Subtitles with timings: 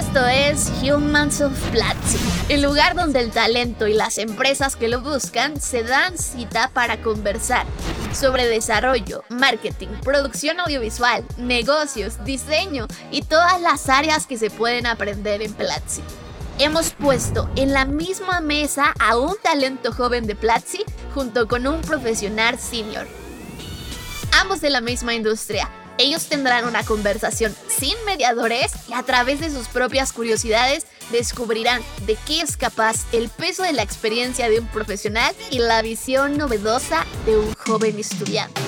[0.00, 2.16] Esto es Humans of Platzi,
[2.48, 7.02] el lugar donde el talento y las empresas que lo buscan se dan cita para
[7.02, 7.66] conversar
[8.14, 15.42] sobre desarrollo, marketing, producción audiovisual, negocios, diseño y todas las áreas que se pueden aprender
[15.42, 16.00] en Platzi.
[16.58, 20.82] Hemos puesto en la misma mesa a un talento joven de Platzi
[21.14, 23.06] junto con un profesional senior.
[24.40, 25.68] Ambos de la misma industria,
[26.00, 32.16] ellos tendrán una conversación sin mediadores y a través de sus propias curiosidades descubrirán de
[32.26, 37.04] qué es capaz el peso de la experiencia de un profesional y la visión novedosa
[37.26, 38.60] de un joven estudiante.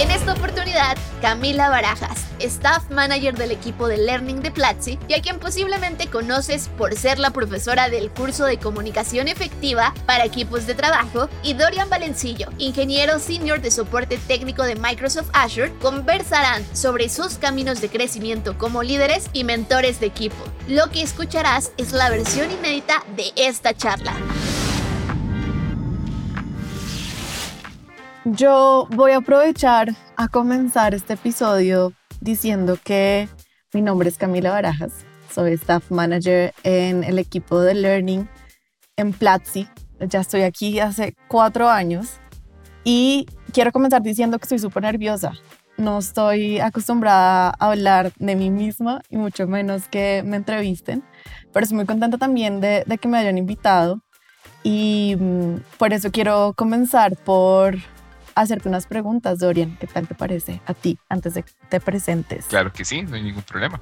[0.00, 5.20] En esta oportunidad, Camila Barajas, staff manager del equipo de Learning de Platzi y a
[5.20, 10.74] quien posiblemente conoces por ser la profesora del curso de comunicación efectiva para equipos de
[10.74, 17.34] trabajo, y Dorian Valencillo, ingeniero senior de soporte técnico de Microsoft Azure, conversarán sobre sus
[17.34, 20.42] caminos de crecimiento como líderes y mentores de equipo.
[20.66, 24.14] Lo que escucharás es la versión inédita de esta charla.
[28.26, 33.30] Yo voy a aprovechar a comenzar este episodio diciendo que
[33.72, 38.28] mi nombre es Camila Barajas, soy staff manager en el equipo de Learning
[38.98, 39.68] en Platzi.
[40.00, 42.20] Ya estoy aquí hace cuatro años
[42.84, 45.32] y quiero comenzar diciendo que estoy súper nerviosa.
[45.78, 51.02] No estoy acostumbrada a hablar de mí misma y mucho menos que me entrevisten,
[51.54, 54.02] pero estoy muy contenta también de, de que me hayan invitado
[54.62, 57.78] y mm, por eso quiero comenzar por
[58.34, 59.76] hacerte unas preguntas, Dorian.
[59.78, 62.46] ¿Qué tal te parece a ti antes de que te presentes?
[62.46, 63.80] Claro que sí, no hay ningún problema.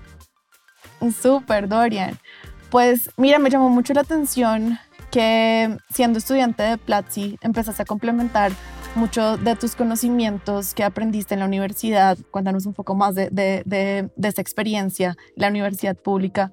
[1.20, 2.18] Súper, Dorian.
[2.70, 4.78] Pues mira, me llamó mucho la atención
[5.10, 8.52] que siendo estudiante de Platzi empezaste a complementar
[8.94, 12.18] mucho de tus conocimientos que aprendiste en la universidad.
[12.30, 16.52] Cuéntanos un poco más de, de, de, de esa experiencia, la universidad pública,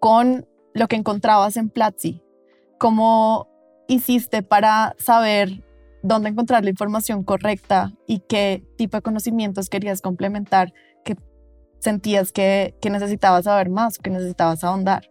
[0.00, 2.22] con lo que encontrabas en Platzi.
[2.78, 3.48] ¿Cómo
[3.88, 5.64] hiciste para saber
[6.02, 10.72] dónde encontrar la información correcta y qué tipo de conocimientos querías complementar
[11.04, 11.16] que
[11.80, 15.10] sentías que, que necesitabas saber más que necesitabas ahondar.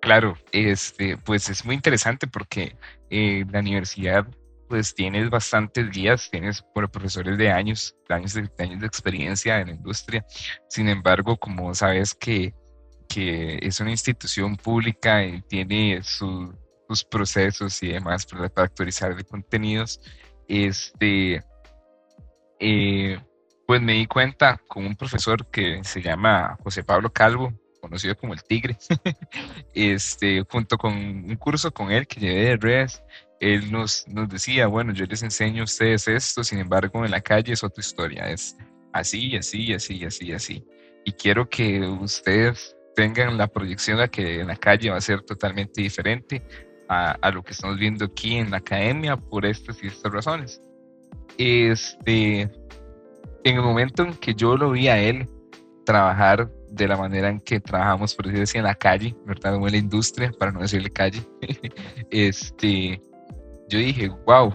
[0.00, 2.76] Claro, este, pues es muy interesante porque
[3.10, 4.26] eh, la universidad
[4.68, 9.68] pues tienes bastantes guías, tienes por profesores de años, años de, años de experiencia en
[9.68, 10.24] la industria.
[10.68, 12.54] Sin embargo, como sabes que,
[13.08, 16.02] que es una institución pública y tiene
[16.88, 20.00] sus procesos y demás para, actualizar de contenidos,
[20.48, 21.42] este,
[22.60, 23.18] eh,
[23.66, 28.32] pues me di cuenta con un profesor que se llama José Pablo Calvo, conocido como
[28.32, 28.76] el Tigre,
[29.74, 33.02] este, junto con un curso con él que llevé de redes,
[33.40, 37.20] él nos, nos decía, bueno, yo les enseño a ustedes esto, sin embargo, en la
[37.20, 38.56] calle es otra historia, es
[38.92, 40.64] así, así, así, así, así.
[41.04, 45.20] Y quiero que ustedes tengan la proyección de que en la calle va a ser
[45.22, 46.42] totalmente diferente
[46.88, 50.60] a, lo que estamos viendo aquí en la academia por estas y estas razones.
[51.38, 55.28] Este, en el momento en que yo lo vi a él
[55.84, 59.54] trabajar de la manera en que trabajamos, por decir así, en la calle, ¿verdad?
[59.54, 61.22] en la industria, para no decirle calle,
[62.10, 63.00] este,
[63.68, 64.52] yo dije, wow,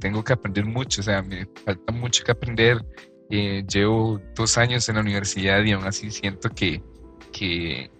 [0.00, 2.84] tengo que aprender mucho, o sea, me falta mucho que aprender.
[3.30, 6.82] Eh, llevo dos años en la universidad y aún así siento que,
[7.32, 7.90] que,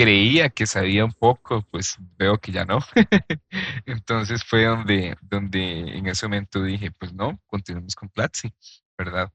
[0.00, 2.78] creía que sabía un poco, pues veo que ya no.
[3.86, 8.50] Entonces fue donde, donde en ese momento dije, pues no, continuemos con Platzi,
[8.96, 9.30] ¿verdad?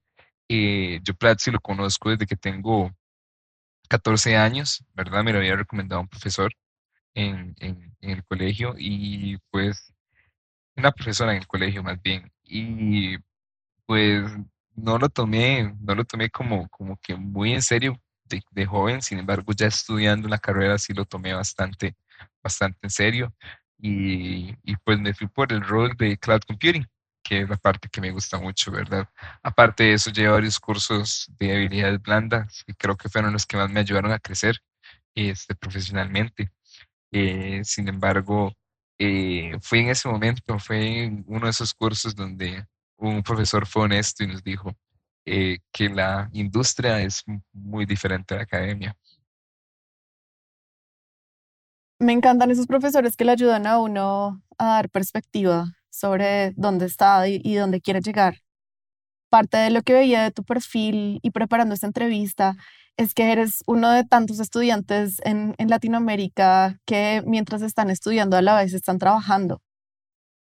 [0.49, 2.91] Eh, yo Platzi lo conozco desde que tengo
[3.89, 5.23] 14 años, ¿verdad?
[5.23, 6.51] Me lo había recomendado un profesor
[7.13, 9.93] en, en, en el colegio y pues
[10.75, 12.31] una profesora en el colegio más bien.
[12.43, 13.17] Y
[13.85, 14.23] pues
[14.73, 19.19] no lo tomé, no lo tomé como, como que muy en serio de, joven, sin
[19.19, 21.95] embargo ya estudiando la carrera sí lo tomé bastante,
[22.43, 23.33] bastante en serio
[23.77, 26.87] y, y pues me fui por el rol de Cloud Computing,
[27.23, 29.09] que es la parte que me gusta mucho, ¿verdad?
[29.43, 33.57] Aparte de eso, llevé varios cursos de habilidades blandas y creo que fueron los que
[33.57, 34.59] más me ayudaron a crecer
[35.15, 36.51] este, profesionalmente.
[37.11, 38.53] Eh, sin embargo,
[38.99, 42.65] eh, fue en ese momento, fue uno de esos cursos donde
[42.97, 44.75] un profesor fue honesto y nos dijo,
[45.25, 48.95] eh, que la industria es muy diferente a la academia.
[51.99, 57.27] Me encantan esos profesores que le ayudan a uno a dar perspectiva sobre dónde está
[57.27, 58.41] y, dónde quiere llegar.
[59.29, 62.55] Parte de lo que veía de tu perfil y preparando esta entrevista
[62.97, 68.41] es que eres uno de tantos estudiantes en, en Latinoamérica que mientras están estudiando a
[68.41, 69.61] la vez están trabajando.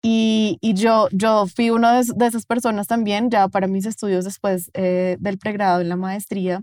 [0.07, 4.23] Y, y, yo, yo fui una de, de, esas personas también, ya para mis estudios
[4.23, 6.61] después eh, del pregrado en la maestría.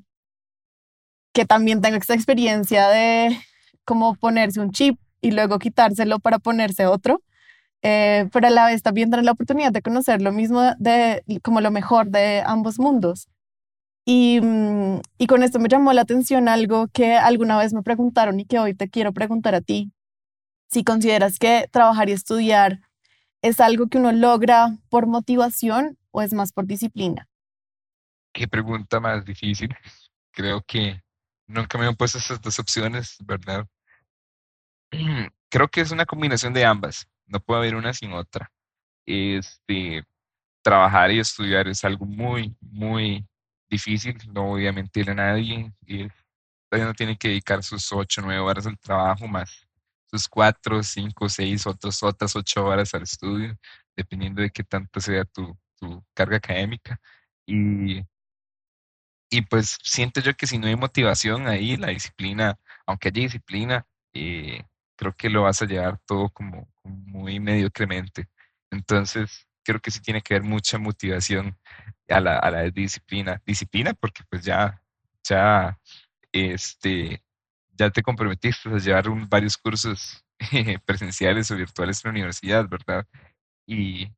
[1.33, 3.37] que también tenga esta experiencia de
[3.85, 7.21] como ponerse un chip y luego quitárselo para ponerse otro,
[7.83, 11.61] eh, pero a la vez también tener la oportunidad de conocer lo mismo de como
[11.61, 13.27] lo mejor de ambos mundos.
[14.07, 18.39] Y, mm, y con esto me llamó la atención algo que alguna vez me preguntaron
[18.41, 19.93] y que hoy te quiero preguntar a ti.
[20.71, 22.81] Si consideras que trabajar y estudiar
[23.43, 27.29] es algo que uno logra por motivación o es más por disciplina.
[28.33, 29.77] Qué pregunta más difícil.
[30.31, 31.03] Creo que
[31.47, 33.67] nunca me han puesto esas dos opciones, ¿verdad?
[35.51, 37.07] Creo que es una combinación de ambas.
[37.27, 38.51] No puede haber una sin otra.
[39.05, 40.05] Este,
[40.63, 43.27] trabajar y estudiar es algo muy, muy
[43.69, 44.17] difícil.
[44.33, 45.73] No voy a mentir a nadie.
[45.87, 46.09] Y
[46.71, 49.69] no tiene que dedicar sus ocho, nueve horas al trabajo más
[50.13, 53.57] sus cuatro, cinco, seis, otras, otras ocho horas al estudio,
[53.97, 57.01] dependiendo de qué tanto sea tu, tu carga académica.
[57.47, 58.03] Y
[59.33, 63.87] y pues siento yo que si no hay motivación ahí, la disciplina, aunque haya disciplina,
[64.13, 64.63] eh,
[64.95, 68.29] creo que lo vas a llevar todo como, muy mediocremente.
[68.71, 71.59] Entonces, creo que sí tiene que haber mucha motivación
[72.11, 73.41] a la, a la disciplina.
[73.47, 74.83] Disciplina porque pues ya,
[75.25, 75.79] ya,
[76.33, 77.23] este,
[77.73, 80.25] ya te comprometiste a llevar varios cursos
[80.87, 83.07] presenciales o virtuales en la universidad, ¿verdad?
[83.67, 84.09] Y,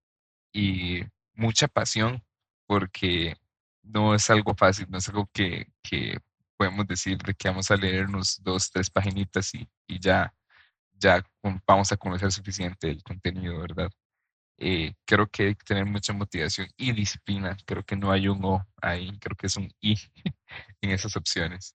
[0.53, 1.03] y
[1.35, 2.23] mucha pasión
[2.67, 3.37] porque
[3.83, 6.19] no es algo fácil, no es algo que, que
[6.57, 10.35] podemos decir de que vamos a leernos dos, tres paginitas y, y ya,
[10.95, 11.23] ya
[11.67, 13.91] vamos a conocer suficiente el contenido, ¿verdad?
[14.59, 17.57] Eh, creo que hay que tener mucha motivación y disciplina.
[17.67, 19.97] Creo que no hay un O ahí, creo que es un I
[20.81, 21.75] en esas opciones.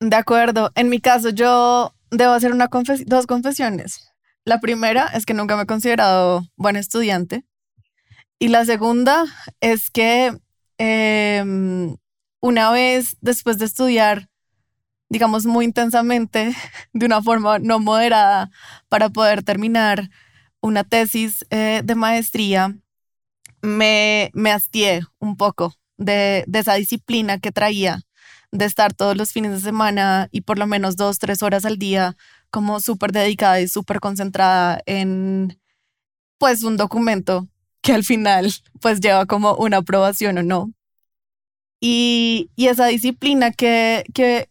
[0.00, 0.70] De acuerdo.
[0.74, 2.68] En mi caso, yo debo hacer una
[3.06, 4.12] dos confesiones.
[4.44, 7.44] La primera es que nunca me he considerado buen estudiante.
[8.38, 9.24] Y la segunda
[9.60, 10.36] es que
[10.78, 11.96] Em,
[12.40, 14.28] una vez después de estudiar,
[15.08, 16.54] digamos, muy intensamente,
[16.92, 18.50] de una forma no moderada,
[18.88, 20.10] para poder terminar
[20.60, 22.76] una tesis eh, de maestría,
[23.62, 28.02] me, me hastié un poco de, de esa disciplina que traía
[28.52, 31.78] de estar todos los fines de semana y por lo menos dos, tres horas al
[31.78, 32.16] día
[32.50, 35.58] como súper dedicada y súper concentrada en
[36.38, 37.48] pues un documento
[37.82, 40.72] que al final pues lleva como una aprobación o no.
[41.80, 44.48] Y, y esa disciplina que, que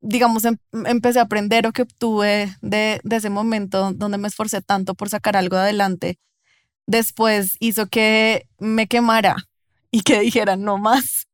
[0.00, 0.56] digamos, em,
[0.86, 5.08] empecé a aprender o que obtuve de, de ese momento donde me esforcé tanto por
[5.08, 6.18] sacar algo adelante,
[6.86, 9.36] después hizo que me quemara
[9.90, 11.26] y que dijera, no más,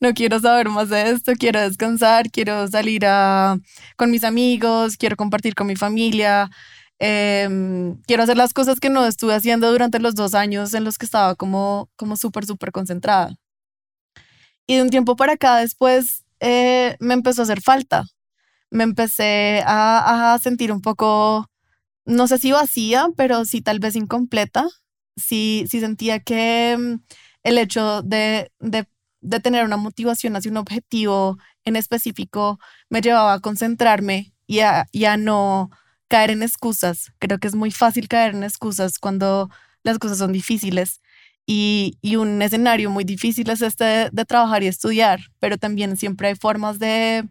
[0.00, 3.58] no quiero saber más de esto, quiero descansar, quiero salir a,
[3.96, 6.50] con mis amigos, quiero compartir con mi familia,
[7.04, 10.98] Em, quiero hacer las cosas que no estuve haciendo durante los dos años en los
[10.98, 13.34] que estaba como, como súper, súper concentrada.
[14.66, 18.04] Y de un tiempo para acá después eh, me empezó a hacer falta.
[18.70, 21.46] Me empecé a, sentir un poco,
[22.06, 24.68] no sé si vacía, pero sí tal vez incompleta.
[25.16, 27.04] Sí, sí sentía que mm,
[27.44, 28.52] el hecho de,
[29.22, 32.58] de tener una motivación hacia un objetivo en específico
[32.90, 35.70] me llevaba a concentrarme y a, y no
[36.08, 37.12] caer en excusas.
[37.18, 39.48] Creo que es muy fácil caer en excusas cuando
[39.82, 41.00] las cosas son difíciles.
[41.46, 46.28] Y, y un escenario muy difícil es este de, trabajar y estudiar, pero también siempre
[46.28, 47.28] hay formas de,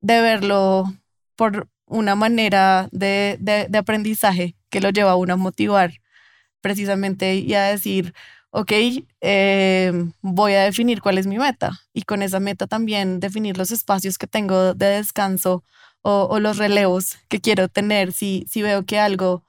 [0.00, 0.84] de verlo
[1.34, 5.94] por una manera de, de, de, aprendizaje que lo lleva a uno a motivar
[6.60, 8.14] precisamente y a decir,
[8.52, 8.72] ok,
[9.22, 13.70] eh, voy a definir cuál es mi meta y con esa meta también definir los
[13.70, 15.64] espacios que tengo de descanso
[16.02, 19.44] o, los relevos que quiero tener, si, si veo que algo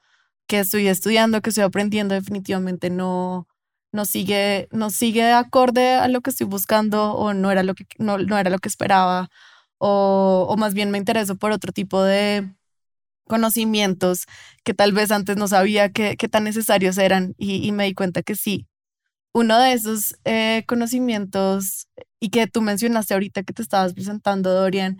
[0.46, 3.48] que estoy estudiando, que estoy aprendiendo, definitivamente no,
[3.92, 7.86] no sigue, no sigue acorde a lo que estoy buscando o no era lo que,
[7.98, 9.30] no, no era lo que esperaba
[9.78, 12.48] o, o, más bien me intereso por otro tipo de
[13.26, 14.26] conocimientos
[14.64, 18.22] que tal vez antes no sabía que tan necesarios eran y, y, me di cuenta
[18.22, 18.68] que sí.
[19.34, 21.88] Uno de esos eh, conocimientos
[22.20, 24.98] y que tú mencionaste ahorita que te estabas presentando, Dorian,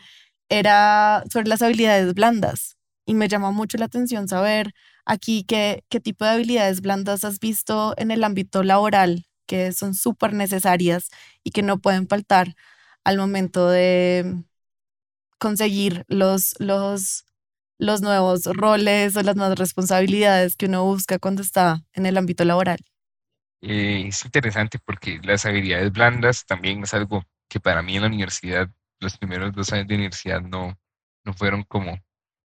[0.49, 2.77] era sobre las habilidades blandas
[3.07, 4.75] y me llamó mucho la atención saber
[5.05, 9.95] aquí qué, qué tipo de habilidades blandas has visto en el ámbito laboral que son
[9.95, 11.11] súper necesarias
[11.45, 12.55] y que no pueden faltar
[13.05, 14.45] al momento de
[15.39, 17.25] conseguir los, los,
[17.79, 22.45] los nuevos roles o las nuevas responsabilidades que uno busca cuando está en el ámbito
[22.45, 22.81] laboral.
[23.67, 28.09] Eh, es interesante porque las habilidades blandas también es algo que para mí en la
[28.09, 30.79] universidad los primeros dos años de universidad no,
[31.25, 31.99] no fueron como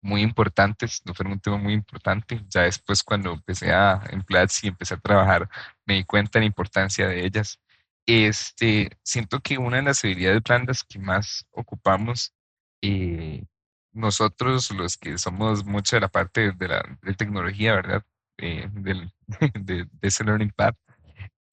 [0.02, 2.42] muy importantes, no fueron un tema muy importante.
[2.50, 5.50] Ya después cuando empecé a emplear y empecé a trabajar,
[5.86, 7.60] me di cuenta de la importancia de ellas.
[8.06, 12.34] este, siento que una de las habilidades blandas que más ocupamos
[12.82, 13.46] eh,
[13.94, 18.04] nosotros, los que somos mucho de la parte de la de tecnología, ¿verdad?
[18.38, 19.12] Eh, del,
[19.64, 20.76] de, de, ese Learning Path,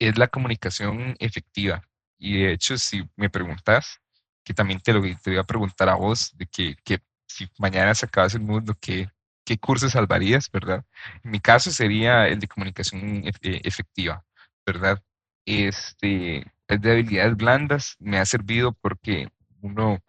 [0.09, 1.83] es la comunicación efectiva.
[2.19, 4.01] Y de hecho, si me preguntas,
[4.45, 7.95] que también te lo te voy a preguntar a vos, de que, que si mañana
[7.95, 9.09] se acabase el mundo, ¿qué,
[9.45, 10.85] ¿qué curso salvarías, verdad?
[11.23, 14.25] En mi caso sería el de comunicación efectiva,
[14.67, 15.03] ¿verdad?
[15.47, 19.29] Este, es de habilidades blandas, me ha servido porque
[19.61, 20.01] uno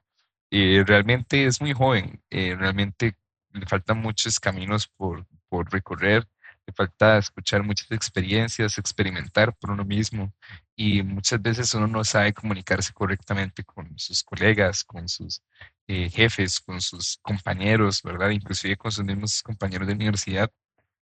[0.52, 3.16] eh, realmente es muy joven, eh, realmente
[3.52, 6.28] le faltan muchos caminos por, por recorrer,
[6.72, 10.34] falta escuchar muchas experiencias, experimentar por uno mismo
[10.76, 15.42] y muchas veces uno no sabe comunicarse correctamente con sus colegas, con sus
[15.88, 18.30] eh, jefes, con sus compañeros, ¿verdad?
[18.32, 20.52] Inclusive con sus mismos compañeros de universidad.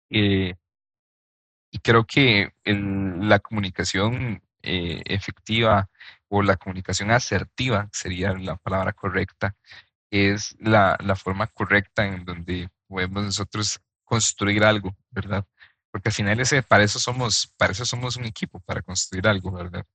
[0.09, 5.89] y creo que la comunicación efectiva
[6.29, 9.55] o la comunicación asertiva sería la palabra correcta,
[10.11, 15.45] es la, la forma correcta en donde podemos nosotros construir algo, ¿verdad?
[15.91, 19.51] Porque al final ese, para, eso somos, para eso somos un equipo, para construir algo,
[19.51, 19.85] ¿verdad?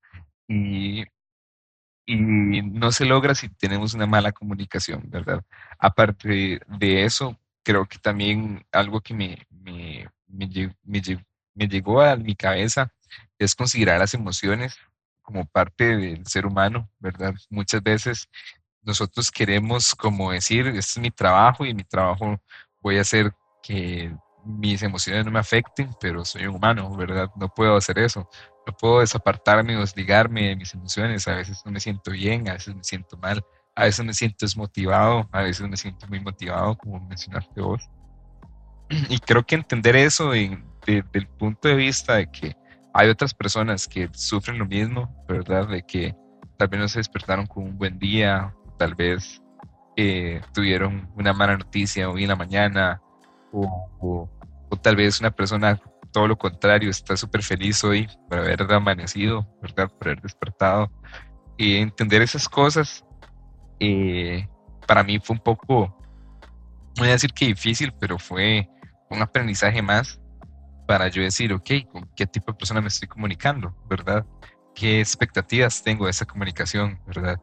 [0.48, 1.04] Y,
[2.06, 5.42] y no se logra si tenemos una mala comunicación, ¿verdad?
[5.78, 12.34] Aparte de eso, creo que también algo que me, me, me, me, llegó a mi
[12.34, 12.92] cabeza
[13.38, 14.76] es considerar las emociones
[15.22, 17.34] como parte del ser humano, ¿verdad?
[17.48, 18.28] Muchas veces
[18.82, 22.40] nosotros queremos como decir, este es mi trabajo y mi trabajo
[22.80, 24.14] voy a hacer que
[24.44, 27.30] mis emociones no me afecten, pero soy un humano, ¿verdad?
[27.36, 28.28] No puedo hacer eso.
[28.66, 31.26] No puedo desapartarme o desligarme de mis emociones.
[31.28, 34.46] A veces no me siento bien, a veces me siento mal, a veces me siento
[34.46, 37.88] desmotivado, a veces me siento muy motivado, como mencionaste vos.
[39.08, 42.56] Y creo que entender eso desde el punto de vista de que
[42.92, 45.68] hay otras personas que sufren lo mismo, ¿verdad?
[45.68, 46.14] De que
[46.56, 49.40] tal vez no se despertaron con un buen día, tal vez
[49.96, 53.00] eh, tuvieron una mala noticia hoy en la mañana,
[53.52, 54.28] o,
[54.82, 55.80] tal vez una persona
[56.12, 59.88] todo lo contrario, está súper feliz hoy por haber amanecido, ¿verdad?
[59.88, 60.90] Por haber despertado.
[61.56, 63.04] Y entender esas cosas,
[63.78, 64.48] eh,
[64.86, 65.96] para mí fue un poco,
[66.96, 68.68] no voy a decir que difícil, pero fue
[69.08, 70.20] un aprendizaje más
[70.86, 74.26] para yo decir, ok, ¿con qué tipo de persona me estoy comunicando, verdad?
[74.74, 77.40] ¿Qué expectativas tengo de esa comunicación, verdad?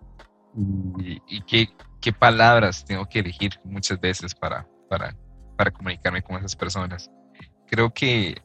[0.98, 1.70] Y, qué,
[2.02, 5.16] qué, palabras tengo que elegir muchas veces para, para,
[5.58, 7.12] para comunicarme con esas personas.
[7.68, 8.42] Creo que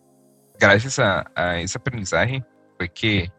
[0.59, 2.45] gracias a, a ese aprendizaje
[2.77, 3.31] fue que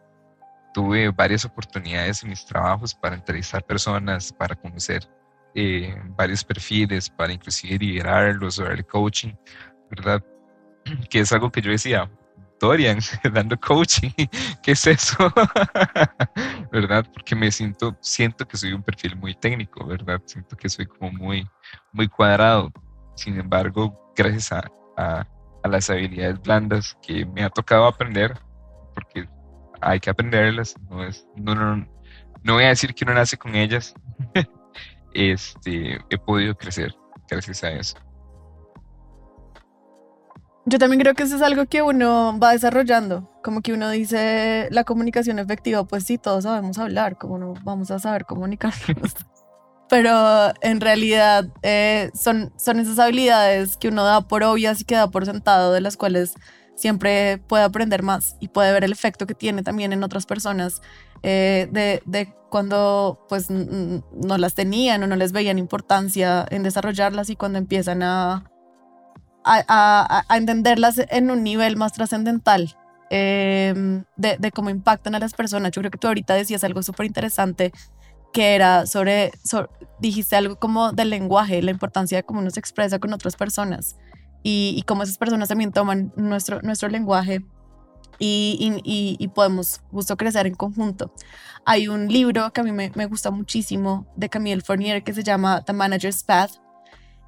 [0.74, 5.08] tuve varias oportunidades en mis trabajos para entrevistar personas, para conocer
[5.56, 9.34] eh, varios perfiles, para inclusive liderarlos o darle coaching,
[9.89, 10.24] ¿verdad?
[11.10, 12.10] que es algo que yo decía,
[12.60, 13.00] Dorian,
[13.34, 14.10] dando coaching,
[14.63, 15.32] ¿qué es eso?
[16.72, 17.06] ¿Verdad?
[17.13, 20.22] Porque me siento, siento que soy un perfil muy técnico, ¿verdad?
[20.25, 21.48] Siento que soy como muy,
[21.92, 22.72] muy cuadrado.
[23.15, 25.27] Sin embargo, gracias a, a,
[25.67, 28.38] las habilidades blandas que me ha tocado aprender,
[28.93, 29.27] porque
[29.82, 31.88] hay que aprenderlas, no es, no, no,
[32.43, 33.93] no voy a decir que uno nace con ellas,
[35.13, 36.93] este, he podido crecer
[37.29, 37.98] gracias a eso.
[40.65, 44.70] Yo también creo que eso es algo que uno va desarrollando, como que uno dice
[44.72, 49.13] la comunicación efectiva, pues sí, todos sabemos hablar, como no vamos a saber comunicarnos.
[49.94, 54.96] Pero en realidad eh, son, son esas habilidades que uno da por obvias y que
[54.96, 56.34] da por sentado, de las cuales
[56.74, 60.82] siempre puede aprender más y puede ver el efecto que tiene también en otras personas
[61.22, 67.30] eh, de, de, cuando pues no las tenían o no les veían importancia en desarrollarlas
[67.30, 68.50] y cuando empiezan a,
[69.46, 72.76] a, entenderlas en un nivel más trascendental
[73.12, 75.70] em, de, cómo impactan a las personas.
[75.70, 77.72] Yo creo que tú ahorita decías algo súper interesante
[78.34, 79.32] que era sobre,
[80.00, 83.98] dijiste algo como del lenguaje, la importancia de cómo uno se expresa con otras personas
[84.44, 87.46] y, cómo esas personas también toman nuestro, nuestro lenguaje
[88.20, 91.14] y, y, podemos justo crecer en conjunto.
[91.66, 95.24] Hay un libro que a mí me, me gusta muchísimo de Camille Fournier que se
[95.24, 96.52] llama The Manager's Path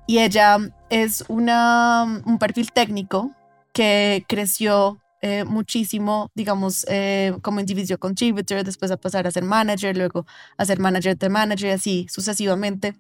[0.08, 0.58] y ella
[0.90, 3.32] es una, un perfil técnico
[3.74, 9.98] que creció eh, muchísimo, digamos, eh, como individual contributor, después a pasar a ser manager,
[9.98, 12.94] luego a ser manager de manager, así sucesivamente,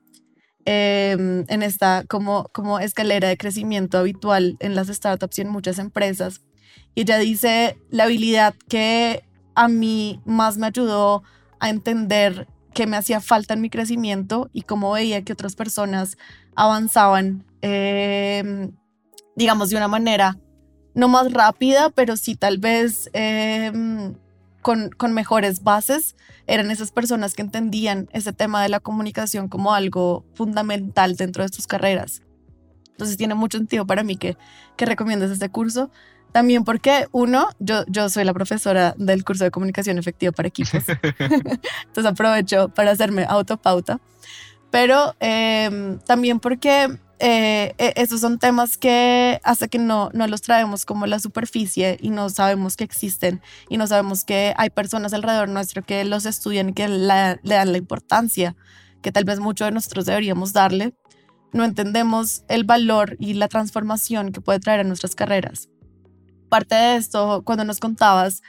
[0.65, 5.77] em, en esta como, como escalera de crecimiento habitual en las startups y en muchas
[5.77, 6.41] empresas.
[6.95, 11.21] Y ella dice, la habilidad que a mí más me ayudó
[11.59, 16.17] a entender qué me hacía falta en mi crecimiento y cómo veía que otras personas
[16.55, 18.71] avanzaban, em,
[19.35, 20.39] digamos, de una manera
[20.95, 24.15] no más rápida, pero sí tal vez em,
[24.61, 26.15] con, con mejores bases
[26.47, 31.49] eran esas personas que entendían ese tema de la comunicación como algo fundamental dentro de
[31.49, 32.23] sus carreras.
[32.91, 34.37] Entonces tiene mucho sentido para mí que,
[34.77, 35.91] que recomiendes este curso.
[36.31, 40.83] También porque, uno, yo, yo soy la profesora del curso de comunicación efectiva para equipos.
[41.19, 43.99] Entonces aprovecho para hacerme autopauta.
[44.71, 50.41] Pero eh, también porque eh, e, esos son temas que hasta que no, no los
[50.41, 55.13] traemos como la superficie y no sabemos que existen y no sabemos que hay personas
[55.13, 58.55] alrededor nuestro que los estudian y que le dan la importancia
[59.05, 60.95] que tal vez muchos de nosotros deberíamos darle,
[61.53, 65.69] no entendemos el valor y la transformación que puede traer a nuestras carreras.
[66.49, 68.41] Parte de esto, cuando nos contabas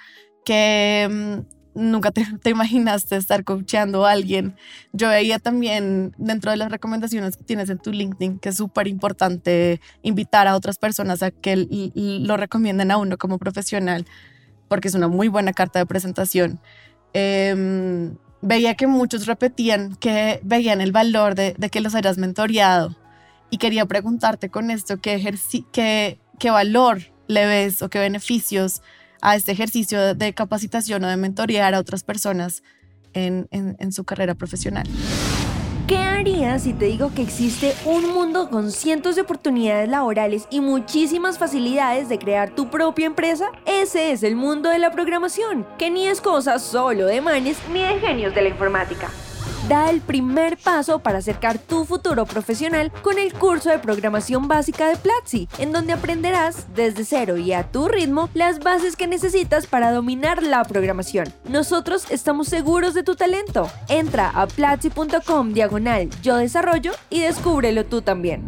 [0.47, 4.57] que mm, nunca te, imaginaste estar coachando a alguien.
[4.93, 8.89] Yo veía también dentro de las recomendaciones que tienes en tu LinkedIn que es súper
[8.89, 14.07] importante invitar a otras personas a que lo recomienden a uno como profesional,
[14.69, 16.59] porque es una muy buena carta de presentación.
[17.13, 22.97] Em, veía que muchos repetían que veían el valor de, que los hayas mentoreado
[23.51, 25.23] y quería preguntarte con esto qué,
[25.73, 28.83] qué, qué valor le ves o qué beneficios
[29.21, 32.63] a este ejercicio de capacitación o de mentorear a otras personas
[33.13, 34.87] en, en, su carrera profesional.
[35.87, 40.61] ¿Qué harías si te digo que existe un mundo con cientos de oportunidades laborales y
[40.61, 43.47] muchísimas facilidades de crear tu propia empresa?
[43.65, 47.81] Ese es el mundo de la programación, que ni es cosa solo de manes ni
[47.81, 49.09] de genios de la informática
[49.69, 54.89] da el primer paso para acercar tu futuro profesional con el curso de programación básica
[54.89, 59.67] de Platzi, en donde aprenderás desde cero y a tu ritmo las bases que necesitas
[59.67, 61.33] para dominar la programación.
[61.49, 63.71] Nosotros estamos seguros de tu talento.
[63.89, 68.43] Entra a platzi.com diagonal yo desarrollo y descúbrelo tú también.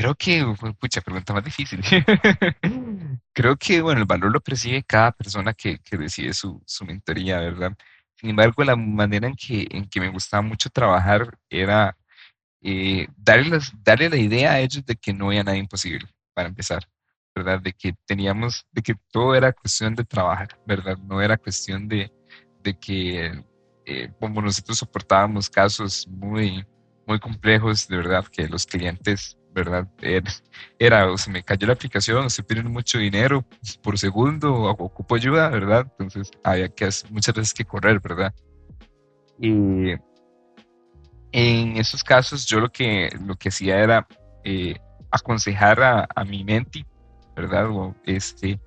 [0.00, 0.42] Creo que,
[0.78, 1.82] pucha, pregunta más difícil.
[3.34, 7.38] Creo que, bueno, el valor lo percibe cada persona que, que decide su, su mentoría,
[7.38, 7.76] ¿verdad?
[8.16, 11.98] Sin embargo, la manera en que, en que me gustaba mucho trabajar era
[12.62, 16.88] eh, darle, darle la idea a ellos de que no había nada imposible, para empezar,
[17.34, 17.60] ¿verdad?
[17.60, 20.96] De que teníamos, de que todo era cuestión de trabajar, ¿verdad?
[20.96, 22.10] No era cuestión de,
[22.62, 23.44] de que,
[23.84, 26.64] eh, como nosotros soportábamos casos muy,
[27.06, 29.88] muy complejos, de verdad, que los clientes ¿verdad?
[30.78, 33.44] Era, o se me cayó la aplicación, estoy pidiendo mucho dinero
[33.82, 35.86] por segundo, o ocupo ayuda, ¿verdad?
[35.98, 38.34] Entonces había que muchas veces que correr, ¿verdad?
[39.38, 39.92] Y
[41.32, 44.06] en esos casos yo lo que, lo que hacía era
[44.44, 44.76] eh,
[45.10, 46.84] aconsejar a, a, mi menti,
[47.34, 47.70] ¿verdad?
[47.70, 48.60] O este,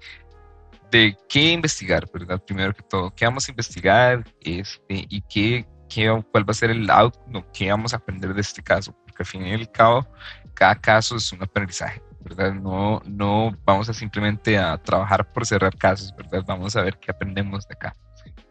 [0.92, 2.42] de qué investigar, ¿verdad?
[2.46, 6.70] Primero que todo, qué vamos a investigar este, y qué, qué, cuál va a ser
[6.70, 10.08] el outcome, qué vamos a aprender de este caso, porque al fin y al cabo
[10.54, 12.54] cada caso es un aprendizaje, ¿verdad?
[12.54, 16.44] No, no vamos a simplemente a trabajar por cerrar casos, ¿verdad?
[16.48, 17.96] Vamos a ver qué aprendemos de acá.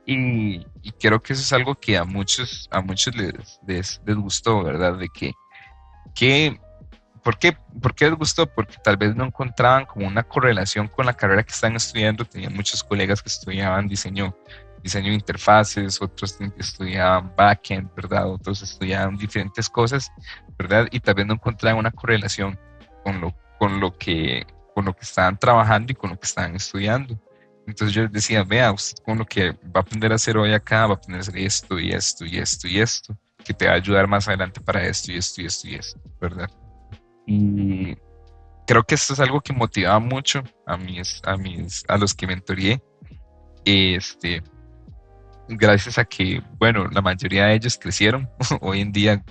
[0.04, 0.64] Y,
[1.00, 4.96] creo que eso es algo que a muchos, a muchos les, les, gustó, ¿verdad?
[4.96, 5.32] De que,
[6.14, 6.60] que
[7.22, 8.46] ¿por, qué, ¿por qué les gustó?
[8.46, 12.24] Porque tal vez no encontraban como una correlación con la carrera que están estudiando.
[12.24, 14.34] Tenía muchos colegas que estudiaban diseño
[14.82, 18.28] diseño de interfaces, otros estudiaban backend, ¿verdad?
[18.28, 20.10] Otros estudiaban diferentes cosas,
[20.62, 20.88] ¿verdad?
[20.90, 22.58] Y tal vez no encontraban una correlación
[23.04, 26.54] con lo, con lo, que, con lo que estaban trabajando y con lo que estaban
[26.54, 27.18] estudiando.
[27.66, 30.86] Entonces yo decía, vea, usted con lo que va a aprender a hacer hoy acá,
[30.86, 33.72] va a aprender a hacer esto y esto y esto y esto, que te va
[33.72, 36.50] a ayudar más adelante para esto y esto y esto y esto, ¿verdad?
[37.26, 37.96] Y
[38.66, 42.26] creo que esto es algo que motivaba mucho a mis, a mis, a los que
[42.26, 42.82] mentoreé,
[43.64, 44.42] este,
[45.48, 48.28] gracias a que, bueno, la mayoría de ellos crecieron.
[48.60, 49.24] Hoy en día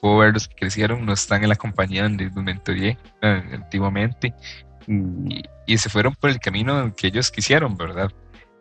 [0.00, 4.34] puedo ver los que crecieron, no están en la compañía donde los mentoreé eh, antiguamente
[4.86, 8.12] y, y, se fueron por el camino que ellos quisieron, ¿verdad?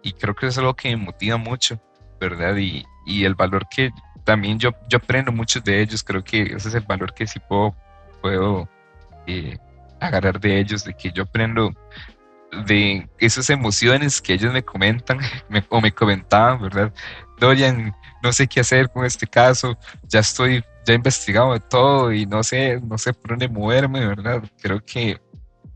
[0.01, 1.79] Y creo que eso es algo que me motiva mucho,
[2.19, 2.55] ¿verdad?
[2.57, 3.91] Y, y el valor que
[4.23, 7.39] también yo, yo aprendo muchos de ellos, creo que ese es el valor que sí
[7.39, 7.75] puedo,
[8.21, 8.67] puedo
[9.27, 9.57] eh,
[9.99, 11.71] agarrar de ellos, de que yo aprendo
[12.65, 15.19] de esas emociones que ellos me comentan
[15.69, 16.93] o me comentaban, ¿verdad?
[17.39, 22.11] Dorian, no sé qué hacer con este caso, ya estoy, ya he investigado de todo
[22.13, 24.43] y no sé, no sé por dónde moverme, ¿verdad?
[24.61, 25.19] Creo que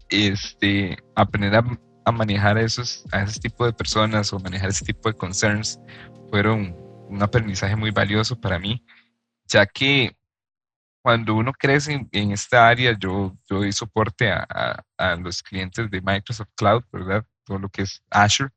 [0.10, 1.64] este, aprender a,
[2.06, 5.80] a manejar esos, a ese tipo de personas o manejar ese tipo de concerns
[6.30, 6.76] fueron
[7.10, 8.86] un aprendizaje muy valioso para mí,
[9.46, 10.16] ya que
[11.02, 16.02] cuando uno crece en, esta área, yo, yo doy soporte a, a, los clientes de
[16.02, 17.26] Microsoft Cloud, ¿verdad?
[17.46, 18.52] Todo lo que es Azure.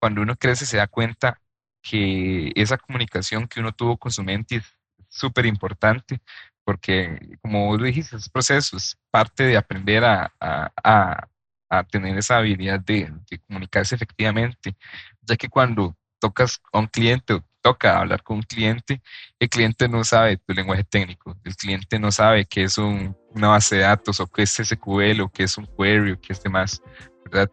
[0.00, 1.38] Cuando uno crece se da cuenta
[1.82, 4.64] que esa comunicación que uno tuvo con su mente es
[5.14, 6.20] súper importante
[6.64, 11.28] porque, como vos dijiste, es proceso, es parte de aprender a, a,
[11.68, 14.74] a tener esa habilidad de, de comunicarse efectivamente,
[15.22, 19.02] ya que cuando tocas a un cliente o toca hablar con un cliente,
[19.38, 23.48] el cliente no sabe tu lenguaje técnico, el cliente no sabe qué es un, una
[23.48, 26.42] base de datos o qué es SQL o qué es un query o qué es
[26.42, 26.82] demás,
[27.24, 27.50] ¿verdad?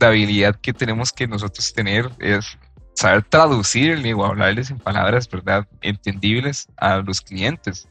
[0.00, 2.58] La habilidad que tenemos que nosotros tener es
[2.98, 5.66] saber traducirle o hablarles en palabras, ¿verdad?
[5.80, 7.88] Entendibles a los clientes.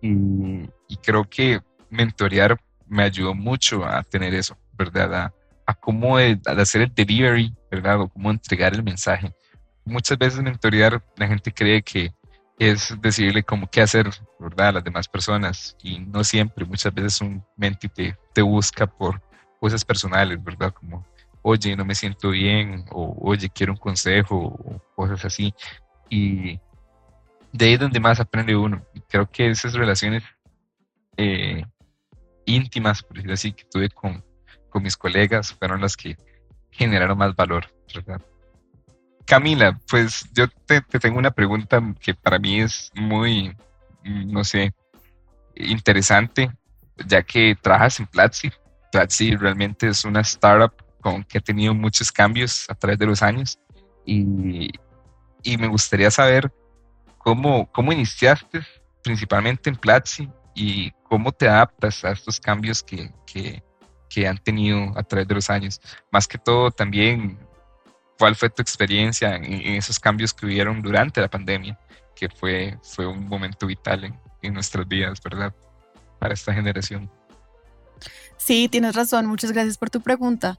[0.00, 0.68] Y,
[1.02, 5.14] creo que mentorear me ayudó mucho a tener eso, ¿verdad?
[5.14, 5.34] A,
[5.66, 8.00] a cómo hacer el delivery, ¿verdad?
[8.00, 9.32] O cómo entregar el mensaje
[9.88, 12.12] muchas veces mentorear la gente cree que
[12.58, 14.68] es decirle como qué hacer, ¿verdad?
[14.68, 19.20] A las demás personas y no siempre, muchas veces un menti te, te busca por
[19.60, 20.72] cosas personales, ¿verdad?
[20.72, 21.06] Como,
[21.48, 25.54] oye, no me siento bien o oye, quiero un consejo o cosas así.
[26.10, 26.60] Y
[27.52, 28.84] de ahí es donde más aprende uno.
[29.08, 30.22] creo que esas relaciones
[31.16, 31.62] eh,
[32.44, 34.22] íntimas, por decirlo así, que tuve con,
[34.68, 36.16] con mis colegas fueron las que
[36.70, 37.66] generaron más valor.
[39.24, 43.54] Camila, pues yo te, tengo una pregunta que para mí es muy,
[44.04, 44.72] no sé,
[45.54, 46.50] interesante,
[47.06, 48.50] ya que trabajas en Platzi.
[48.92, 53.22] Platzi realmente es una startup con que ha tenido muchos cambios a través de los
[53.22, 53.58] años
[54.04, 54.70] y,
[55.58, 56.52] me gustaría saber
[57.16, 58.60] cómo, cómo iniciaste
[59.02, 63.62] principalmente en Platzi y cómo te adaptas a estos cambios que, que,
[64.10, 65.80] que han tenido a través de los años.
[66.10, 67.38] Más que todo también
[68.18, 71.78] ¿Cuál fue tu experiencia en, esos cambios que hubieron durante la pandemia?
[72.16, 75.54] Que fue, fue un momento vital en, en nuestras vidas, ¿verdad?
[76.18, 77.08] Para esta generación.
[78.36, 79.26] Sí, tienes razón.
[79.26, 80.58] Muchas gracias por tu pregunta.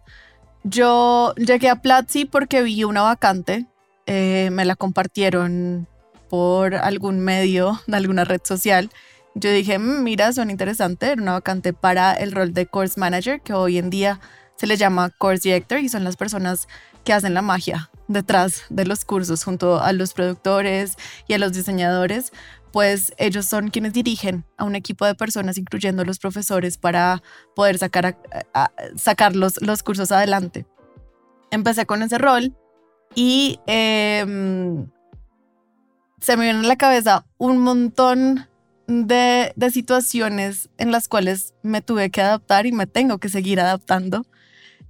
[0.64, 3.66] Yo llegué a Platzi porque vi una vacante.
[4.06, 5.88] Eh, me la compartieron
[6.30, 8.90] por algún medio, de alguna red social.
[9.36, 11.08] Yo dije, mm, mira, suena interesante.
[11.08, 14.20] Era una vacante para el rol de Course Manager, que hoy en día
[14.56, 16.68] se le llama Course Director y son las personas
[17.04, 20.96] que hacen la magia detrás de los cursos junto a los productores
[21.28, 22.34] y a los diseñadores,
[22.72, 27.22] pues ellos son quienes dirigen a un equipo de personas, incluyendo los profesores, para
[27.56, 28.18] poder sacar,
[28.96, 30.66] sacar los, cursos adelante.
[31.52, 32.56] Empecé con ese rol
[33.16, 34.88] y em,
[36.22, 38.48] se me viene a la cabeza un montón
[38.88, 43.60] de, de situaciones en las cuales me tuve que adaptar y me tengo que seguir
[43.60, 44.24] adaptando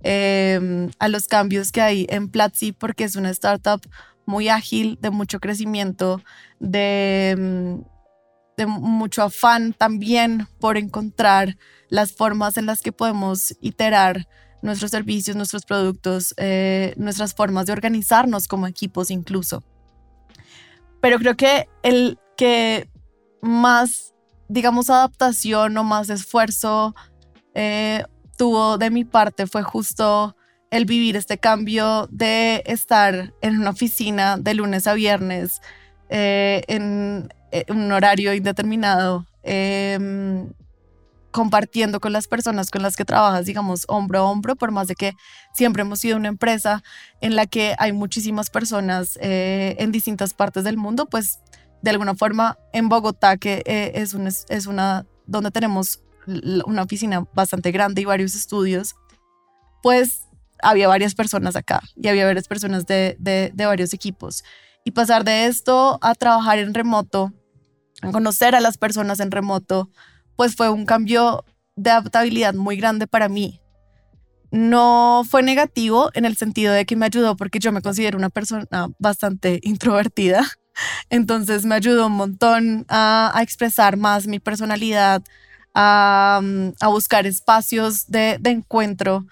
[0.02, 3.82] Em, a los cambios que hay en Platzi porque es una startup
[4.30, 6.22] muy ágil, de mucho crecimiento,
[6.60, 7.84] de, em,
[8.56, 11.58] de mucho afán también por encontrar
[11.90, 14.28] las formas en las que podemos iterar
[14.62, 19.64] nuestros servicios, nuestros productos, eh, nuestras formas de organizarnos como equipos incluso.
[21.02, 22.90] Pero creo que el que
[23.42, 24.14] más,
[24.48, 26.94] digamos, adaptación o más esfuerzo
[27.56, 28.04] eh,
[28.38, 30.36] tuvo de mi parte fue justo
[30.72, 35.62] el vivir este cambio de estar en una oficina de lunes a viernes
[36.10, 37.30] eh, en,
[37.70, 40.52] un horario indeterminado, em,
[41.32, 44.96] compartiendo con las personas con las que trabajas, digamos, hombro a hombro, por más de
[44.96, 45.14] que
[45.54, 46.84] siempre hemos sido una empresa
[47.22, 51.40] en la que hay muchísimas personas eh, en distintas partes del mundo, pues
[51.82, 54.16] de alguna forma en Bogotá, que eh, es,
[54.50, 56.02] es una donde tenemos
[56.66, 58.96] una oficina bastante grande y varios estudios,
[59.82, 60.29] pues
[60.62, 64.44] había varias personas acá y había varias personas de, de, varios equipos.
[64.86, 67.34] Y pasar de esto a trabajar en remoto,
[68.02, 69.90] a conocer a las personas en remoto,
[70.36, 71.44] pues fue un cambio
[71.76, 73.62] de adaptabilidad muy grande para mí.
[74.52, 78.30] No fue negativo en el sentido de que me ayudó porque yo me considero una
[78.30, 80.46] persona bastante introvertida.
[81.10, 85.22] Entonces me ayudó un montón a, a expresar más mi personalidad,
[85.74, 86.42] a,
[86.88, 89.26] buscar espacios de, encuentro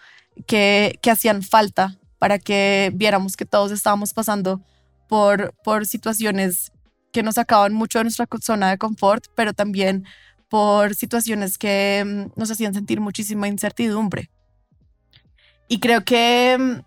[0.46, 4.62] que, hacían falta para que viéramos que todos estábamos pasando
[5.08, 6.72] por, por situaciones
[7.12, 10.06] que nos sacaban mucho de nuestra zona de confort, pero también
[10.50, 14.30] por situaciones que mm, nos hacían sentir muchísima incertidumbre.
[15.68, 16.82] Y creo que mm,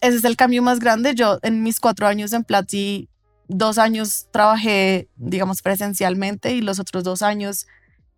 [0.00, 1.14] ese es el cambio más grande.
[1.14, 3.08] Yo en mis cuatro años en Platzi,
[3.48, 7.66] dos años trabajé, digamos, presencialmente y los otros dos años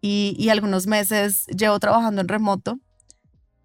[0.00, 2.78] y, algunos meses llevo trabajando en remoto.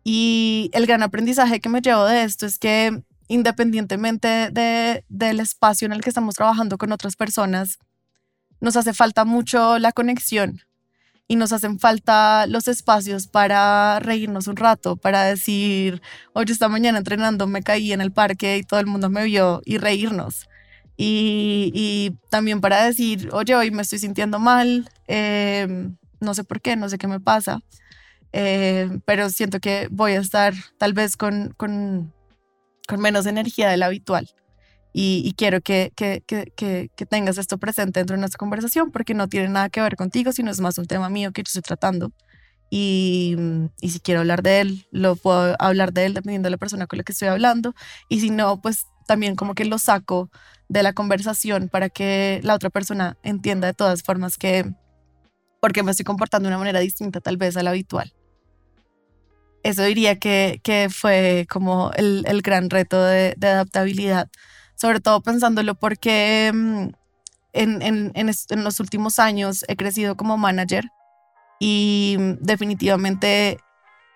[0.03, 5.85] Y el gran aprendizaje que me llevo de esto es que independientemente de, del espacio
[5.85, 7.79] en el que estamos trabajando con otras personas,
[8.59, 10.61] nos hace falta mucho la conexión
[11.27, 16.01] y nos hacen falta los espacios para reírnos un rato, para decir,
[16.33, 19.61] oye, esta mañana entrenando me caí en el parque y todo el mundo me vio
[19.65, 20.47] y reírnos.
[20.95, 25.89] Y, y también para decir, oye, hoy me estoy sintiendo mal, eh,
[26.19, 27.61] no sé por qué, no sé qué me pasa.
[28.33, 32.13] Eh, pero siento que voy a estar tal vez con, con,
[32.87, 34.29] con menos energía de la habitual.
[34.91, 39.15] Y, y quiero que, que, que, que, tengas esto presente dentro de nuestra conversación porque
[39.15, 41.61] no tiene nada que ver contigo, sino es más un tema mío que yo estoy
[41.63, 42.11] tratando.
[42.69, 43.35] Y,
[43.81, 46.87] y, si quiero hablar de él, lo puedo hablar de él dependiendo de la persona
[46.87, 47.75] con la que estoy hablando.
[48.09, 50.29] Y si no, pues también como que lo saco
[50.69, 54.73] de la conversación para que la otra persona entienda de todas formas que,
[55.61, 58.13] porque me estoy comportando de una manera distinta tal vez a la habitual.
[59.63, 64.29] Eso diría que, que fue como el, el gran reto de, adaptabilidad
[64.75, 66.87] sobre todo pensándolo porque mm,
[67.53, 70.89] en, en, en, los últimos años he crecido como manager
[71.59, 73.59] y mm, definitivamente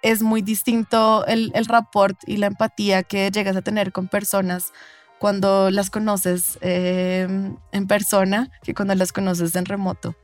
[0.02, 4.74] es muy distinto el, el rapport y la empatía que llegas a tener con personas
[5.20, 10.16] cuando las conoces em, en persona que cuando las conoces en remoto.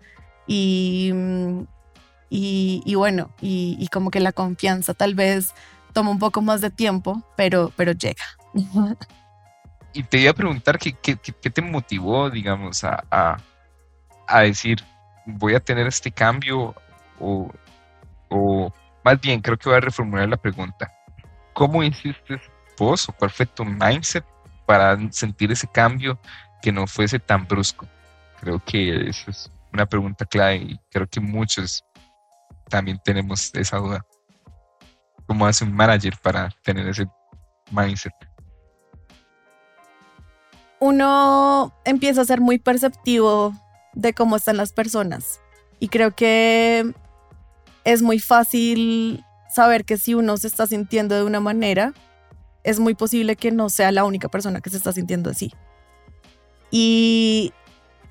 [0.48, 1.64] Y, mm,
[2.36, 5.54] y, y bueno, y, y, como que la confianza tal vez
[5.94, 8.24] toma un poco más de tiempo, pero, pero llega.
[9.94, 13.38] y te iba a preguntar qué, qué, qué te motivó, digamos, a, a,
[14.28, 14.84] a, decir,
[15.28, 16.74] voy a tener este cambio
[17.20, 17.52] o,
[18.30, 18.74] o,
[19.06, 20.92] más bien creo que voy a reformular la pregunta.
[21.54, 22.42] ¿Cómo hiciste
[22.80, 24.26] vos o cuál fue tu mindset
[24.66, 26.18] para sentir ese cambio
[26.64, 27.88] que no fuese tan brusco?
[28.40, 31.86] Creo que esa es una pregunta clave y creo que muchos
[32.70, 34.06] también tenemos esa duda.
[35.28, 37.06] ¿Cómo hace un manager para tener ese
[37.72, 38.14] mindset?
[40.84, 43.54] uno empieza a ser muy perceptivo
[43.94, 45.40] de cómo están las personas.
[45.80, 46.94] Y creo que
[47.86, 51.94] es muy fácil saber que si uno se está sintiendo de una manera,
[52.64, 55.54] es muy posible que no sea la única persona que se está sintiendo así.
[56.70, 57.54] Y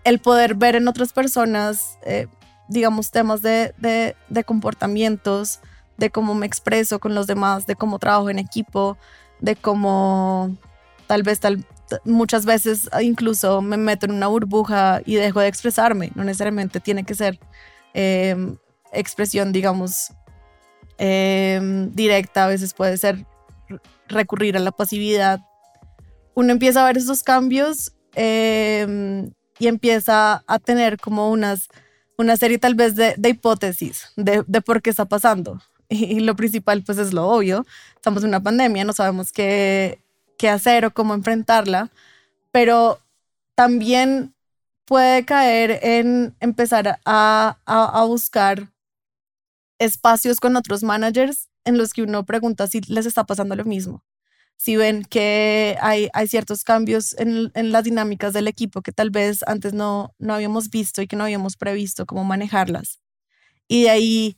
[0.05, 2.27] el poder ver en otras personas, eh,
[2.73, 3.75] digamos, temas de,
[4.29, 5.61] de, comportamientos,
[5.97, 8.97] de cómo me expreso con los demás, de cómo trabajo en equipo,
[9.41, 10.57] de cómo
[11.07, 11.65] tal vez tal,
[12.05, 16.11] muchas veces incluso me meto en una burbuja y dejo de expresarme.
[16.15, 17.39] No necesariamente tiene que ser
[17.95, 18.57] em,
[18.93, 20.13] expresión, digamos,
[20.99, 22.45] em, directa.
[22.45, 23.27] A veces puede ser
[24.09, 25.41] recurrir a la pasividad.
[26.35, 31.69] Uno empieza a ver esos cambios em, y empieza a tener como unas,
[32.19, 35.61] una serie tal vez de, hipótesis de, de, por qué está pasando.
[35.89, 37.67] Y, lo principal pues es lo obvio.
[37.97, 40.03] Estamos en una pandemia, no sabemos qué
[40.43, 41.91] qué hacer o cómo enfrentarla,
[42.51, 42.99] pero
[43.55, 44.35] también
[44.85, 48.69] puede caer en empezar a, a, buscar
[49.79, 54.03] espacios con otros managers en los que uno pregunta si les está pasando lo mismo.
[54.63, 59.11] Si ven que hay, hay ciertos cambios en, en, las dinámicas del equipo que tal
[59.11, 63.01] vez antes no, no habíamos visto y que no habíamos previsto cómo manejarlas.
[63.67, 64.37] Y de ahí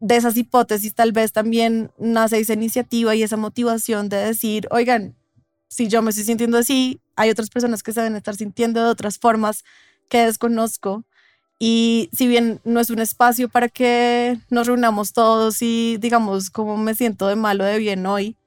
[0.00, 5.14] de esas hipótesis tal vez también nace esa iniciativa y esa motivación de decir, oigan,
[5.68, 8.88] si yo me estoy sintiendo así, hay otras personas que se deben estar sintiendo de
[8.88, 9.62] otras formas
[10.08, 11.04] que desconozco.
[11.58, 16.78] Y si bien no es un espacio para que nos reunamos todos y digamos cómo
[16.78, 18.38] me siento de malo de bien hoy,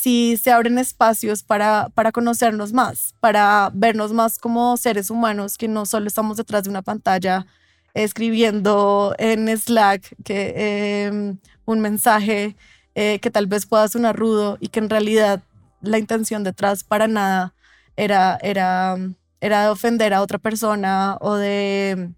[0.00, 5.66] sí se abren espacios para, para conocernos más, para vernos más como seres humanos que
[5.66, 7.46] no solo estamos detrás de una pantalla
[7.94, 12.54] escribiendo en Slack que, em, un mensaje
[12.94, 15.42] eh, que tal vez pueda sonar rudo y que en realidad
[15.80, 17.54] la intención detrás para nada
[17.96, 18.96] era, era,
[19.40, 22.10] era de ofender a otra persona o de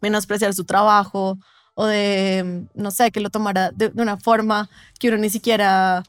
[0.00, 1.38] menospreciar su trabajo
[1.74, 6.04] o de, no sé, que lo tomara de, una forma que uno ni siquiera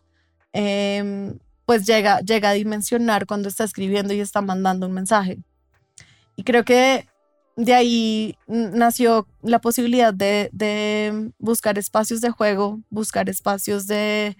[0.53, 5.39] em, pues llega, llega a dimensionar cuando está escribiendo y está mandando un mensaje.
[6.35, 7.07] Y creo que
[7.57, 14.37] de ahí nació la posibilidad de, buscar espacios de juego, buscar espacios de,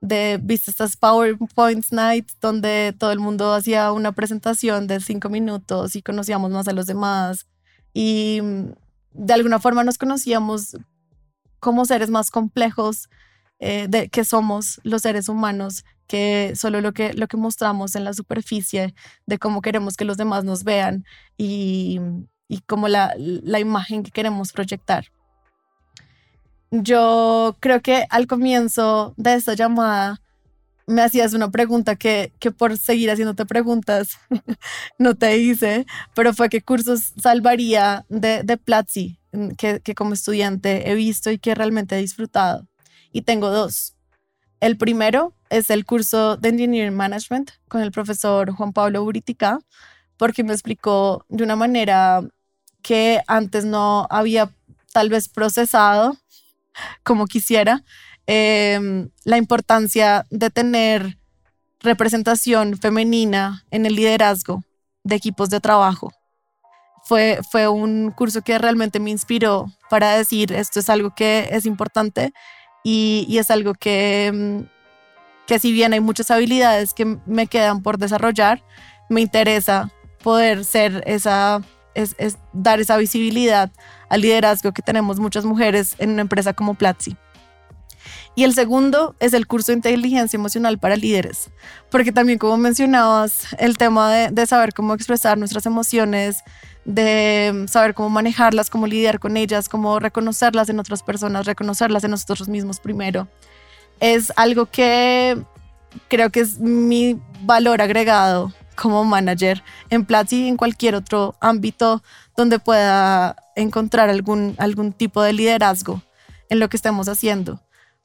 [0.00, 5.96] de, viste estas PowerPoint Nights donde todo el mundo hacía una presentación de cinco minutos
[5.96, 7.48] y conocíamos más a los demás
[7.92, 8.72] y mm,
[9.14, 10.76] de alguna forma nos conocíamos
[11.58, 13.08] como seres más complejos
[13.64, 18.02] eh, de que somos los seres humanos que solo lo que, lo que mostramos en
[18.02, 18.92] la superficie
[19.24, 21.04] de cómo queremos que los demás nos vean
[21.38, 22.00] y,
[22.48, 25.04] y como la, la imagen que queremos proyectar.
[26.72, 30.20] Yo creo que al comienzo de esta llamada
[30.88, 34.18] me hacías una pregunta que, que por seguir haciéndote preguntas
[34.98, 39.20] no te hice, pero fue qué cursos salvaría de, de Platzi
[39.56, 42.66] que, que como estudiante he visto y que realmente he disfrutado.
[43.12, 43.94] Y tengo dos.
[44.60, 49.58] El primero es el curso de Engineering Management con el profesor Juan Pablo Buritica,
[50.16, 52.22] porque me explicó de una manera
[52.80, 54.54] que antes no había
[54.92, 56.16] tal vez procesado
[57.02, 57.84] como quisiera,
[58.26, 61.18] em, la importancia de tener
[61.80, 64.62] representación femenina en el liderazgo
[65.02, 66.12] de equipos de trabajo.
[67.04, 71.66] Fue, fue un curso que realmente me inspiró para decir esto es algo que es
[71.66, 72.32] importante
[72.82, 74.66] y, es algo que, em,
[75.46, 78.62] que si bien hay muchas habilidades que me quedan por desarrollar,
[79.08, 79.90] me interesa
[80.22, 81.62] poder ser esa,
[81.94, 83.70] es, es dar esa visibilidad
[84.08, 87.16] al liderazgo que tenemos muchas mujeres en una empresa como Platzi.
[88.34, 91.50] Y el segundo es el curso de inteligencia emocional para líderes,
[91.90, 96.42] porque también como mencionabas, el tema de, de, saber cómo expresar nuestras emociones,
[96.84, 102.10] de saber cómo manejarlas, cómo lidiar con ellas, cómo reconocerlas en otras personas, reconocerlas en
[102.10, 103.28] nosotros mismos primero,
[104.00, 105.40] es algo que
[106.08, 112.02] creo que es mi valor agregado como manager en Platzi y en cualquier otro ámbito
[112.36, 116.02] donde pueda encontrar algún, algún tipo de liderazgo
[116.48, 117.60] en lo que estemos haciendo.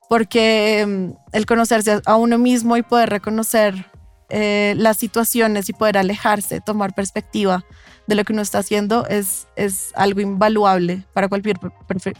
[0.09, 3.89] Porque mm, el conocerse a uno mismo y poder reconocer
[4.29, 7.65] eh, las situaciones y poder alejarse, tomar perspectiva
[8.07, 11.57] de lo que uno está haciendo es, es algo invaluable para cualquier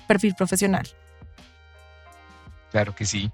[0.08, 0.88] perfil profesional.
[2.71, 3.32] Claro que sí.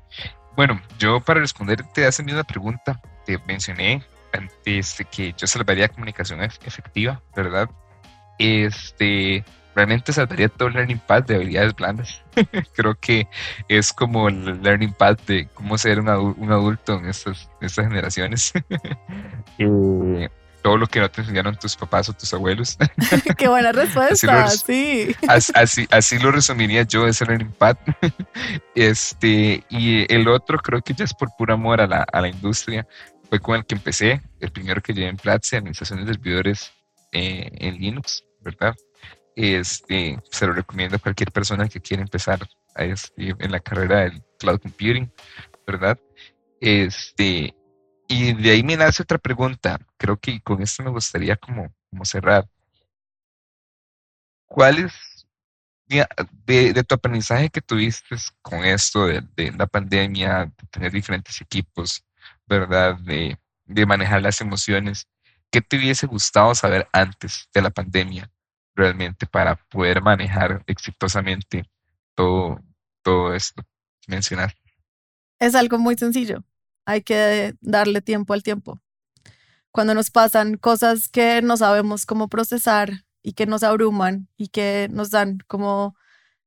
[0.56, 5.89] Bueno, yo para responderte a esa misma pregunta, te mencioné antes de que yo salvaría
[5.89, 7.70] comunicación efectiva, ¿verdad?
[8.38, 9.44] Este,
[9.76, 12.24] realmente salvaría todo el Learning Path de habilidades blandas.
[12.76, 13.28] Creo que
[13.68, 18.54] es como el Learning Path de cómo ser un, adulto en estas, estas generaciones.
[19.58, 20.30] eh,
[20.63, 22.78] todo lo que no te enseñaron tus papás o tus abuelos.
[23.38, 25.15] Qué buena respuesta, así sí.
[25.28, 27.78] Así, así, lo resumiría yo, ese learning path.
[28.73, 32.30] Este, y el otro creo que ya es por puro amor a la, a la
[32.30, 32.88] industria.
[33.30, 36.71] Fue con el que empecé, el primero que llevé en Platzi, administración de servidores
[37.12, 38.73] eh, en Linux, ¿verdad?
[39.36, 42.39] Este, se lo recomiendo a cualquier persona que quiera empezar
[42.76, 45.12] a este, en la carrera del cloud computing,
[45.67, 45.99] ¿verdad?
[46.62, 47.54] Este,
[48.13, 49.80] y de ahí me nace otra pregunta.
[49.97, 51.73] Creo que con esto me gustaría como,
[52.04, 52.47] cerrar.
[54.45, 55.28] ¿Cuál es
[55.88, 62.06] de, tu aprendizaje que tuviste con esto de, la pandemia, de tener diferentes equipos,
[62.45, 62.99] ¿verdad?
[62.99, 65.08] De, de manejar las emociones.
[65.49, 68.30] ¿Qué te hubiese gustado saber antes de la pandemia
[68.76, 71.63] realmente para poder manejar exitosamente
[72.13, 72.60] todo,
[73.02, 73.63] todo esto
[74.02, 74.62] que mencionaste?
[75.39, 76.43] Es algo muy sencillo
[76.86, 78.80] hay que darle tiempo al tiempo.
[79.72, 84.88] Cuando nos pasan cosas que no sabemos cómo procesar y que nos abruman y que
[84.91, 85.96] nos dan como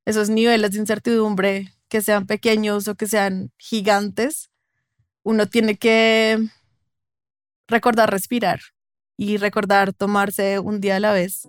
[0.04, 4.50] esos niveles de incertidumbre, que sean pequeños o que sean gigantes,
[5.24, 6.38] uno tiene que
[7.66, 8.60] recordar respirar
[9.16, 11.48] y recordar tomarse un día a la vez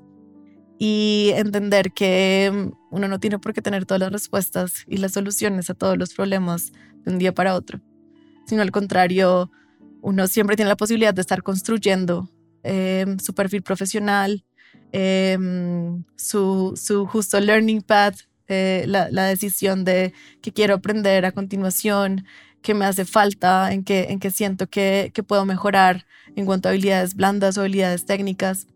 [0.79, 5.69] y entender que uno no tiene por qué tener todas las respuestas y las soluciones
[5.69, 6.71] a todos los problemas
[7.03, 7.81] de un día para otro
[8.47, 9.51] sino al contrario,
[10.01, 12.29] uno siempre tiene la posibilidad de estar construyendo
[12.63, 14.43] em, su perfil profesional,
[14.91, 21.33] em, su, su, justo learning path, eh, la, la, decisión de qué quiero aprender a
[21.33, 22.25] continuación,
[22.61, 26.05] qué me hace falta, en qué, en qué siento que, que puedo mejorar
[26.35, 28.67] en cuanto a habilidades blandas o habilidades técnicas.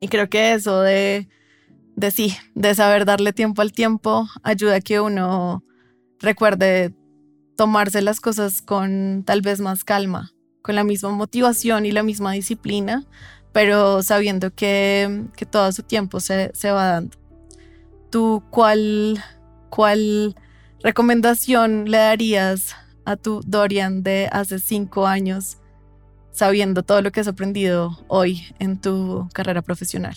[0.00, 1.28] Y creo que eso de,
[1.94, 5.64] de sí, de saber darle tiempo al tiempo, ayuda a que uno
[6.18, 6.94] recuerde
[7.58, 12.30] tomarse las cosas con tal vez más calma, con la misma motivación y la misma
[12.30, 13.04] disciplina,
[13.52, 17.18] pero sabiendo que, todo su tiempo se, se, va dando.
[18.12, 19.20] ¿Tú cuál,
[19.70, 20.36] cuál
[20.84, 25.58] recomendación le darías a tu Dorian de hace cinco años,
[26.30, 30.16] sabiendo todo lo que has aprendido hoy en tu carrera profesional?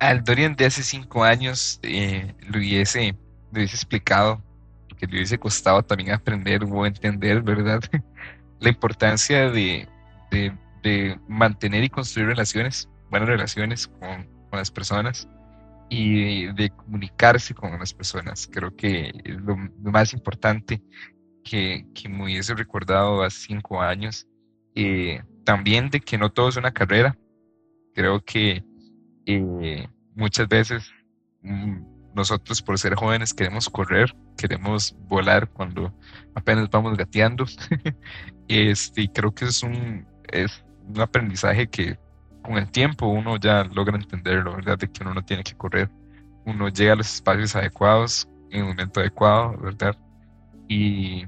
[0.00, 3.16] Al Dorian de hace cinco años eh, lo, hubiese,
[3.52, 4.42] lo hubiese explicado
[4.96, 7.80] que le hubiese costado también aprender o entender, ¿verdad?
[8.60, 9.88] la importancia de,
[10.30, 15.28] de, mantener y construir relaciones, buenas relaciones con, con, las personas
[15.88, 18.48] y de comunicarse con las personas.
[18.50, 20.80] Creo que es lo, más importante
[21.42, 24.28] que, que, me hubiese recordado hace cinco años.
[24.76, 27.16] Eh, también de que no todo es una carrera.
[27.94, 28.62] Creo que
[29.26, 30.92] eh, muchas veces
[31.42, 35.92] mm, nosotros por ser jóvenes queremos correr, queremos volar cuando
[36.34, 37.46] apenas vamos gateando.
[38.48, 41.98] este, y creo que es un, es un aprendizaje que
[42.42, 44.78] con el tiempo uno ya logra entenderlo, ¿verdad?
[44.78, 45.90] De que uno no tiene que correr,
[46.44, 49.96] uno llega a los espacios adecuados en el momento adecuado, ¿verdad?
[50.68, 51.26] Y,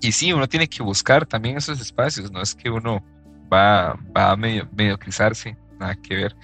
[0.00, 3.04] y sí, uno tiene que buscar también esos espacios, no es que uno
[3.52, 6.36] va, va a medio, mediocrizarse, nada que ver,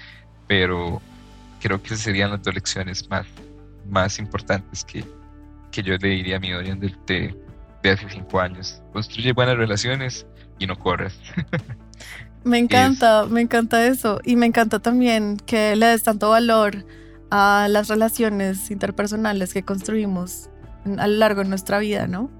[0.46, 1.00] pero
[1.60, 3.26] creo que serían las dos lecciones más,
[3.88, 5.04] más importantes que,
[5.70, 7.34] que yo le diría a mi Dorian de,
[7.82, 8.82] de, hace cinco años.
[8.92, 10.26] Construye buenas relaciones
[10.58, 11.18] y no corres.
[12.42, 14.18] Me encanta, me encanta eso.
[14.24, 16.86] Y me encanta también que le des tanto valor
[17.30, 20.48] a las relaciones interpersonales que construimos
[20.98, 22.30] a lo largo de nuestra vida, ¿no?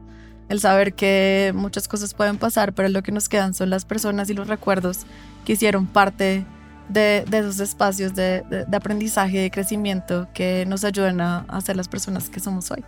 [0.49, 4.31] El saber que muchas cosas pueden pasar, pero lo que nos quedan son las personas
[4.31, 5.05] y los recuerdos
[5.45, 6.47] que hicieron parte
[6.89, 11.89] de, esos espacios de, aprendizaje y de crecimiento que nos ayudan a, a ser las
[11.89, 12.83] personas que somos hoy.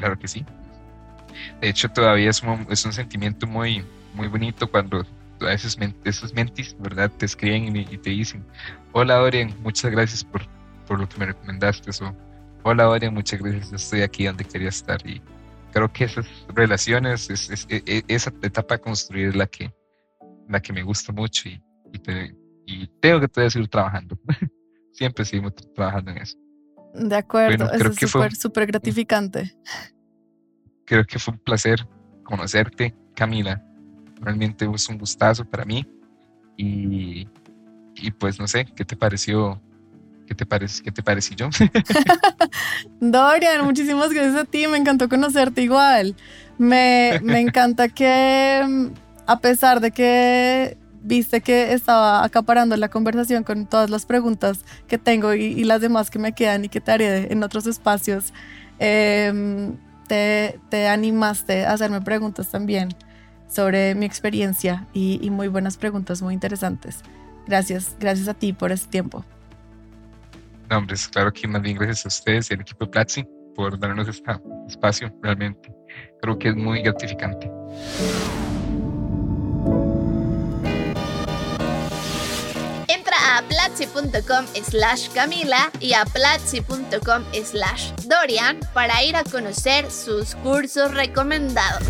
[0.00, 0.44] Claro que sí.
[1.60, 3.84] De hecho, todavía es un, es un sentimiento muy,
[4.14, 5.04] muy bonito cuando
[5.42, 7.10] a esos, esos mentis, ¿verdad?
[7.18, 8.44] Te escriben y, te dicen,
[8.92, 10.42] hola Dorian, muchas gracias por,
[10.86, 11.90] por lo que me recomendaste.
[12.02, 12.14] O,
[12.62, 15.06] hola Dorian, muchas gracias, estoy aquí donde quería estar.
[15.06, 15.20] Y
[15.70, 19.70] creo que esas relaciones, es, e, e, esa etapa de construir es la que,
[20.48, 21.62] la que me gusta mucho y,
[22.66, 24.18] y, tengo que todavía seguir trabajando.
[24.92, 26.38] Siempre seguimos trabajando en eso.
[26.94, 29.54] De acuerdo, eso es súper, súper gratificante.
[30.84, 31.86] Creo que fue un placer
[32.24, 33.62] conocerte, Camila.
[34.20, 35.86] Realmente es un gustazo para mí.
[36.56, 37.28] Y,
[37.94, 39.60] y pues no sé, ¿qué te pareció?
[40.26, 41.48] ¿Qué te, parece, qué te pareció yo?
[43.00, 46.14] Dorian, muchísimas gracias a ti, me encantó conocerte igual.
[46.58, 48.90] Me, me encanta que
[49.26, 54.98] a pesar de que viste que estaba acaparando la conversación con todas las preguntas que
[54.98, 58.32] tengo y, las demás que me quedan y que te haré en otros espacios,
[58.78, 59.76] em,
[60.08, 62.90] te, te, animaste a hacerme preguntas también
[63.50, 67.02] sobre mi experiencia y, muy buenas preguntas, muy interesantes.
[67.46, 69.24] Gracias, gracias a ti por este tiempo.
[70.70, 73.24] No, hombre, claro que más bien gracias a ustedes y al equipo de Platzi
[73.56, 74.30] por darnos este
[74.68, 75.72] espacio, realmente.
[76.22, 77.50] Creo que es muy gratificante.
[83.50, 91.84] platzi.com slash Camila y a platzi.com slash Dorian para ir a conocer sus cursos recomendados.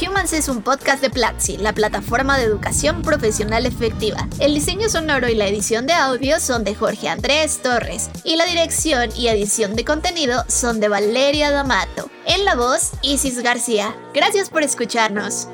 [0.00, 4.28] Humans es un podcast de Platzi, la plataforma de educación profesional efectiva.
[4.38, 8.46] El diseño sonoro y la edición de audio son de Jorge Andrés Torres y la
[8.46, 12.10] dirección y edición de contenido son de Valeria D'Amato.
[12.24, 13.94] En la voz, Isis García.
[14.14, 15.48] Gracias por escucharnos.